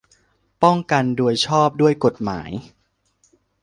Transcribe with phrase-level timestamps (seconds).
[0.63, 2.51] ป้องกันโดยชอบด้วยกฎหมาย